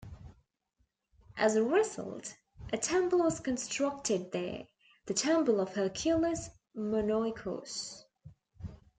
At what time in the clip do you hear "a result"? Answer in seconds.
1.55-2.33